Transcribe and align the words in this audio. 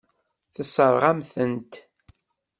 Tessṛeɣ-am-tent. 0.53 1.73